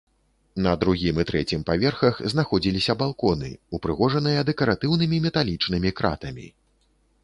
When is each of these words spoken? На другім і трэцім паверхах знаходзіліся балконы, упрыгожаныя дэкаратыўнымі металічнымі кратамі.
На 0.67 0.71
другім 0.83 1.19
і 1.23 1.25
трэцім 1.31 1.65
паверхах 1.69 2.15
знаходзіліся 2.35 2.97
балконы, 3.05 3.53
упрыгожаныя 3.81 4.49
дэкаратыўнымі 4.53 5.25
металічнымі 5.31 5.99
кратамі. 6.03 6.53